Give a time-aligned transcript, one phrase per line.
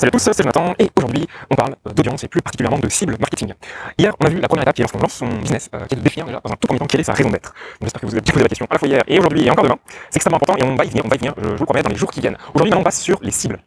[0.00, 3.18] Salut à tous, c'est Jonathan et aujourd'hui on parle d'audience et plus particulièrement de cible
[3.20, 3.52] marketing.
[3.98, 5.94] Hier on a vu la première étape qui est lorsqu'on lance son business, euh, qui
[5.94, 7.52] est de définir déjà dans un tout premier temps quelle est sa raison d'être.
[7.82, 9.64] J'espère que vous avez posé la question à la fois hier et aujourd'hui et encore
[9.64, 9.78] demain.
[10.08, 11.66] C'est extrêmement important et on va y venir, on va y venir, je, vous le
[11.66, 12.38] promets, dans les jours qui viennent.
[12.54, 13.62] Aujourd'hui maintenant on passe sur les cibles.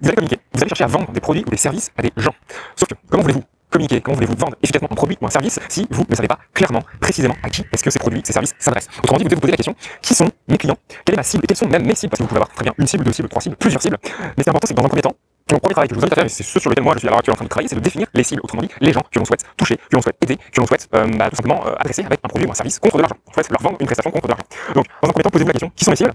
[0.00, 2.12] Vous allez communiquer, vous allez chercher à vendre des produits ou des services à des
[2.18, 2.34] gens.
[2.76, 5.88] Sauf que comment voulez-vous communiquer, comment voulez-vous vendre efficacement un produit ou un service si
[5.90, 8.90] vous ne savez pas clairement, précisément à qui est-ce que ces produits, ces services s'adressent?
[9.02, 10.76] Autrement dit, vous devez vous poser la question, qui sont mes clients?
[11.04, 11.42] Quelle est ma cible?
[11.42, 12.10] Et quelles sont même mes cibles?
[12.10, 13.98] Parce que vous pouvez avoir très bien une cible, deux cibles, trois cibles, plusieurs cibles.
[14.38, 15.16] Mais important, c'est que dans un premier temps,
[15.54, 16.94] mon premier travail que je vous invite à faire, et c'est ce sur lequel moi
[16.94, 18.40] je suis à l'heure actuelle en train de travailler, c'est de définir les cibles.
[18.44, 20.88] Autrement dit, les gens que l'on souhaite toucher, que l'on souhaite aider, que l'on souhaite
[20.94, 23.16] euh, bah, tout simplement euh, adresser avec un produit ou un service contre de l'argent.
[23.28, 24.44] En fait, leur vendre une prestation contre de l'argent.
[24.74, 26.12] Donc, dans un premier temps, posez-vous la question qui sont les cibles?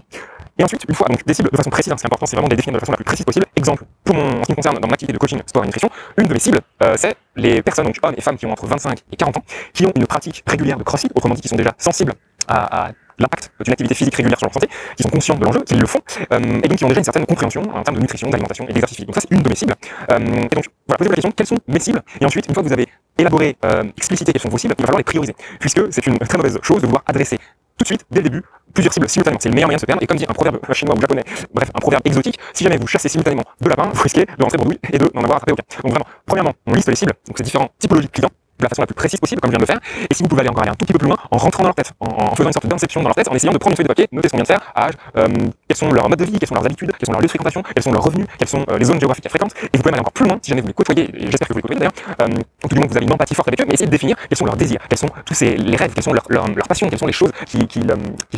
[0.58, 2.48] Et ensuite, une fois donc des cibles de façon précise, hein, c'est important, c'est vraiment
[2.48, 3.46] de les définir de façon la plus précise possible.
[3.56, 5.66] Exemple, pour mon, en ce qui me concerne dans mon activité de coaching sport et
[5.66, 5.88] nutrition,
[6.18, 8.66] une de mes cibles, euh, c'est les personnes, donc hommes et femmes qui ont entre
[8.66, 11.56] 25 et 40 ans, qui ont une pratique régulière de CrossFit, autrement dit, qui sont
[11.56, 12.12] déjà sensibles
[12.46, 15.62] à, à l'impact d'une activité physique régulière sur leur santé, qui sont conscients de l'enjeu,
[15.62, 16.00] qui le font,
[16.32, 18.72] euh, et donc qui ont déjà une certaine compréhension en termes de nutrition, d'alimentation et
[18.72, 19.08] d'exercice physique.
[19.08, 19.74] Donc ça, c'est une de mes cibles.
[20.10, 22.02] Euh, et donc, voilà, posez-vous la question, quelles sont mes cibles?
[22.20, 22.86] Et ensuite, une fois que vous avez
[23.18, 26.18] élaboré, euh, explicité quelles sont vos cibles, il va falloir les prioriser, puisque c'est une
[26.18, 27.38] très mauvaise chose de vouloir adresser
[27.80, 28.42] tout de suite, dès le début,
[28.74, 29.40] plusieurs cibles simultanément.
[29.40, 30.02] C'est le meilleur moyen de se perdre.
[30.02, 31.24] Et comme dit un proverbe chinois ou japonais,
[31.54, 34.58] bref, un proverbe exotique, si jamais vous chassez simultanément deux lapins, vous risquez de rentrer
[34.58, 35.62] dans le et de n'en avoir attrapé aucun.
[35.82, 38.30] Donc vraiment, premièrement, on liste les cibles, donc ces différentes typologies de clients
[38.60, 40.06] de la façon la plus précise possible, comme je viens de le faire.
[40.08, 41.68] Et si vous pouvez aller encore un tout petit peu plus loin, en rentrant dans
[41.68, 43.76] leur tête, en, faisant une sorte d'inception dans leur tête, en essayant de prendre une
[43.76, 45.26] feuille de papier, noter ce qu'on vient de faire, âge, euh,
[45.68, 47.30] quels sont leurs modes de vie, quelles sont leurs habitudes, quels sont leurs lieux de
[47.30, 49.54] fréquentation, quels sont leurs revenus, quelles sont euh, les zones géographiques qu'elles fréquentent.
[49.62, 51.52] Et vous pouvez aller encore plus loin si jamais vous les côtoyez, et j'espère que
[51.52, 52.26] vous les côtoyez d'ailleurs, euh,
[52.64, 54.16] ou tout du moins vous avez une empathie forte avec eux, mais essayez de définir
[54.28, 56.68] quels sont leurs désirs, quels sont tous ces, les rêves, quelles sont leurs, leurs, leurs
[56.68, 57.80] passions, quelles sont les choses qui, qui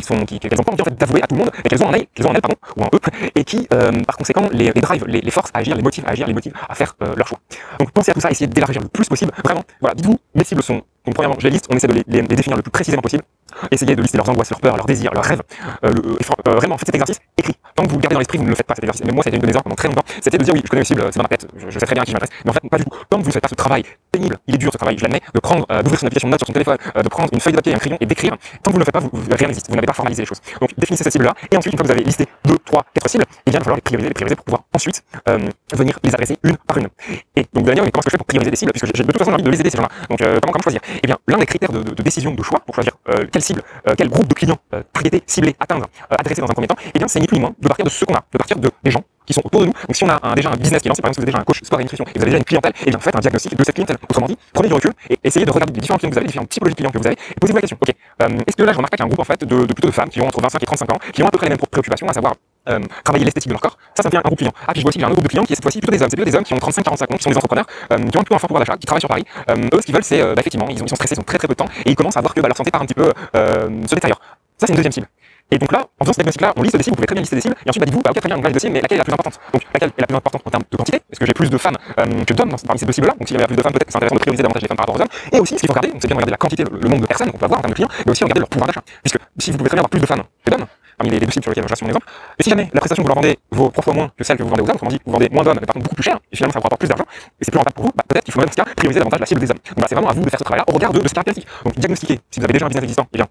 [0.01, 1.87] sont, qu'elles ont pas envie en fait, d'avouer à tout le monde, et qu'elles ont
[1.87, 2.99] en elles, qu'elles ont en elles, pardon, ou en eux,
[3.35, 6.11] et qui, par conséquent, les, les drive, les, les forces à agir, les motivent à
[6.11, 7.39] agir, les motivent à faire leur choix.
[7.79, 9.31] Donc pensez à tout ça, essayez d'élargir le plus possible.
[9.43, 9.95] Vraiment, voilà,
[10.35, 12.71] mes cibles sont donc premièrement, je les liste, on essaie de les, définir le plus
[12.71, 13.23] précisément possible.
[13.71, 15.41] Essayez de lister leurs angoisses, leurs peurs, leurs désirs, leurs rêves.
[15.83, 17.53] Euh, euh, vraiment, faites cet exercice écrit.
[17.75, 19.05] Tant que vous le gardez dans l'esprit, vous ne le faites pas cet exercice.
[19.05, 20.03] Mais moi, ça a été une de mes erreurs pendant très longtemps.
[20.21, 21.85] C'était de dire oui, je connais mes cibles, c'est dans ma tête, je, je, sais
[21.85, 22.31] très bien à qui je m'adresse.
[22.45, 22.91] Mais en fait, pas du tout.
[23.09, 23.83] Tant que vous ne faites pas ce travail
[24.19, 26.47] il est dur ce travail, je l'admets, de prendre, euh, d'ouvrir son application de sur
[26.47, 28.35] son téléphone, euh, de prendre une feuille de papier et un crayon et d'écrire.
[28.61, 29.47] Tant que vous ne le faites pas, vous, rien.
[29.47, 30.41] Vous n'avez pas formalisé les choses.
[30.59, 31.33] Donc définissez ces cibles-là.
[31.51, 33.59] Et ensuite, une fois que vous avez listé deux, trois, quatre cibles, eh il va
[33.59, 36.87] falloir les prioriser, les prioriser pour pouvoir ensuite euh, venir les adresser une par une.
[37.35, 38.71] Et donc mais comment est-ce que je fais pour prioriser des cibles?
[38.71, 39.89] Puisque j'ai de toute façon envie de les aider ces gens-là.
[40.09, 40.81] Donc comment, choisir?
[41.03, 42.93] Eh bien, l'un des critères de, décision, de choix pour choisir
[43.31, 43.61] quelle cible,
[43.97, 44.57] quel groupe de clients
[44.93, 47.53] targeter, cibler, atteindre, adresser dans un premier temps, eh bien, c'est ni plus ni moins
[47.59, 49.65] de partir de ce qu'on a, de partir de des gens qui sont autour de
[49.67, 49.73] nous.
[49.73, 51.31] Donc si on a déjà un business qui est lancé, par exemple, si vous avez
[51.31, 53.15] déjà un coach sport et nutrition, et vous avez déjà une clientèle, et bien faites
[53.15, 53.97] un diagnostic de cette clientèle.
[54.09, 56.25] Autrement dit, prenez du recul et essayez de regarder les différents clients que vous avez,
[56.25, 57.77] les différentes typologies de clients que vous avez, et posez-vous la question.
[57.81, 59.65] Ok, euh, est-ce que là je remarque qu'il y a un groupe en fait de,
[59.65, 61.47] plutôt de femmes qui ont entre 25 et 35 ans, qui ont à peu près
[61.47, 62.35] les mêmes préoccupations, à savoir
[62.69, 63.77] euh, travailler l'esthétique de leur corps?
[63.95, 64.53] Ça, ça devient un groupe client.
[64.67, 65.79] Ah, puis je vois aussi a un autre groupe de clients qui est cette fois-ci
[65.79, 66.09] plutôt des hommes.
[66.09, 68.21] C'est plutôt des hommes qui ont 35-45 ans, qui sont des entrepreneurs, euh, qui ont
[68.21, 69.25] un peu un fort pouvoir d'achat, qui travaillent sur Paris.
[69.49, 71.47] Eux, ce qu'ils veulent, c'est bah, effectivement, ils, ont, sont stressés, ils ont très très
[71.47, 72.93] peu de temps, et ils commencent à voir que bah, leur santé part un petit
[72.93, 74.19] peu se détériore.
[74.57, 75.07] Ça, c'est une deuxième cible.
[75.53, 77.21] Et donc là, en faisant ce diagnostic-là, on liste des cibles, vous pouvez très bien
[77.21, 78.71] lister des cibles, et ensuite, bah, dites-vous, bah, ok, très bien, donc là, les dossiers,
[78.71, 79.39] mais laquelle est la plus importante?
[79.53, 81.57] Donc, laquelle est la plus importante en termes de quantité Est-ce que j'ai plus de
[81.59, 83.73] femmes euh, que d'hommes parmi ces deux cibles-là Donc, s'il y avait plus de femmes,
[83.73, 85.13] peut-être c'est intéressant de prioriser davantage les femmes par rapport aux hommes.
[85.31, 87.31] Et aussi, ce qu'il faut regarder, c'est bien regarder la quantité, le nombre de personnes
[87.31, 88.81] qu'on peut avoir en termes de clients, mais aussi regarder leur pouvoir d'achat.
[89.03, 90.65] Puisque si vous pouvez très bien avoir plus de femmes que d'hommes,
[90.97, 92.07] parmi les, deux cibles sur lesquelles je reste mon exemple,
[92.39, 94.37] et si jamais la prestation que vous leur vendez vaut trois fois moins que celle
[94.37, 95.95] que vous vendez aux hommes, autrement dit, vous vendez moins d'hommes, mais par contre beaucoup
[95.95, 97.91] plus cher, et finalement ça vous rapporte plus d'argent, et c'est plus rentable pour vous,
[97.95, 99.59] bah, peut-être qu'il faudrait dans ce cas prioriser davantage la cible des hommes.
[99.65, 101.13] Donc, bah, c'est vraiment à vous de faire ce travail-là au regard de, de ces
[101.13, 101.47] caractéristiques.
[101.63, 103.27] Donc, diagnostiquer si vous avez déjà un business existant, eh bien,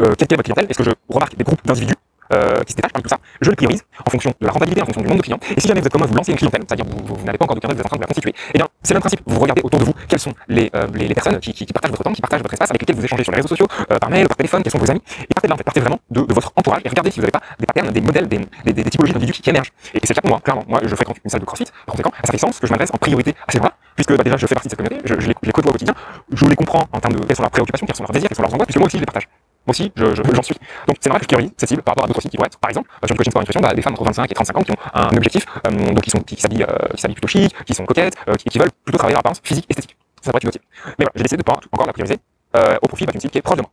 [0.00, 1.94] euh, quelle est votre clientèle Est-ce que je remarque des groupes d'individus
[2.32, 4.80] euh, qui se détachent parmi tout ça, je le priorise en fonction de la rentabilité,
[4.80, 5.38] en fonction du nombre de clients.
[5.56, 7.36] Et si jamais vous êtes comme moi, vous lancez une clientèle, c'est-à-dire vous, vous, n'avez
[7.36, 8.96] pas encore de clientèle, vous êtes en train de la constituer, eh bien c'est le
[8.96, 9.20] même principe.
[9.26, 12.04] Vous regardez autour de vous quelles sont les, euh, les, personnes qui, qui, partagent votre
[12.04, 14.08] temps, qui partagent votre espace, avec lesquelles vous échangez sur les réseaux sociaux, euh, par
[14.08, 15.02] mail, par téléphone, quels sont vos amis.
[15.28, 17.22] Et partez de là, en fait, partez vraiment de, votre entourage et regardez si vous
[17.22, 19.72] n'avez pas des patterns, des modèles, des, des, des, typologies d'individus qui, émergent.
[19.92, 20.64] Et, c'est le cas pour moi, clairement.
[20.66, 22.90] Moi, je fréquente une salle de crossfit, par conséquent, ça fait sens que je m'adresse
[22.94, 25.20] en priorité à ces gens-là, puisque bah, déjà je fais partie de cette communauté, je,
[25.20, 25.94] je, les, je les côtoie au quotidien,
[26.32, 28.54] je les comprends en termes de quelles sont leurs préoccupations, sont leurs désirs, sont leurs
[28.54, 29.28] angoisses, puisque moi aussi je les partage.
[29.66, 30.54] Moi aussi, j'en je, je, suis.
[30.88, 32.48] Donc c'est normal que je priorise cette cible par rapport à d'autres sites qui pourraient
[32.48, 34.56] être, par exemple, sur le coaching sport nutrition, bah, des femmes entre 25 et 35
[34.56, 37.74] ans qui ont un objectif, euh, donc qui sont qui, s'habillent, euh, plutôt chic, qui
[37.74, 39.96] sont coquettes, euh, qui, veulent plutôt travailler à l'apparence physique, esthétique.
[40.20, 40.94] Ça pourrait être une autre cible.
[40.98, 42.18] Mais voilà, j'ai décidé de pas encore la prioriser
[42.56, 43.70] euh, au profit bah, d'une cible qui est proche de moi.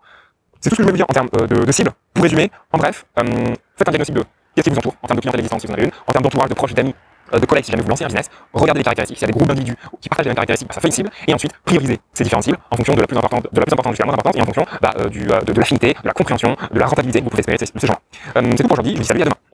[0.62, 1.92] C'est tout ce que je voulais vous dire en termes de, de cible.
[2.14, 4.24] Pour résumer, en bref, faites un diagnostic de
[4.56, 6.12] qu'est-ce qui vous entoure en termes de clientèle existante si vous en avez une, en
[6.12, 6.94] termes d'entourage, de proches, d'amis,
[7.34, 9.18] de collègues si jamais vous lancez un business, regardez les caractéristiques.
[9.18, 11.10] S'il y a des groupes d'individus qui partagent les caractéristiques, bah, ça fait une cible.
[11.28, 13.74] Et ensuite, prioriser ces différentes cibles en fonction de la plus importante, de la plus
[13.74, 16.08] importante jusqu'à la moins importante et en fonction bah, euh, du, euh, de, l'affinité, de
[16.08, 17.90] la compréhension, de la rentabilité que vous pouvez espérer de ces.
[17.90, 18.94] Euh, c'est tout pour aujourd'hui.
[18.94, 19.40] Je vous dis salut, à demain.